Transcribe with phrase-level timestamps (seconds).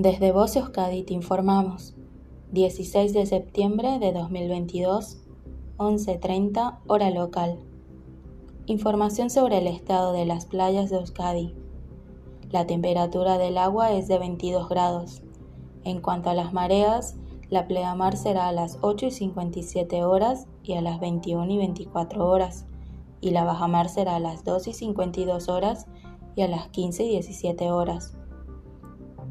[0.00, 1.92] Desde Voz Euskadi te informamos.
[2.52, 5.18] 16 de septiembre de 2022,
[5.76, 7.58] 11.30 hora local.
[8.66, 11.52] Información sobre el estado de las playas de Euskadi.
[12.52, 15.22] La temperatura del agua es de 22 grados.
[15.82, 17.16] En cuanto a las mareas,
[17.50, 22.24] la pleamar será a las 8 y 57 horas y a las 21 y 24
[22.24, 22.66] horas,
[23.20, 25.88] y la bajamar será a las 2 y 52 horas
[26.36, 28.14] y a las 15 y 17 horas.